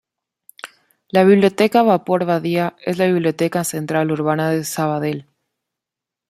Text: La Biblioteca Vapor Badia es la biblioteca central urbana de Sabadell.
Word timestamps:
La 1.09 1.23
Biblioteca 1.23 1.83
Vapor 1.83 2.25
Badia 2.25 2.75
es 2.83 2.97
la 2.97 3.05
biblioteca 3.05 3.63
central 3.63 4.11
urbana 4.11 4.49
de 4.49 4.63
Sabadell. 4.63 5.27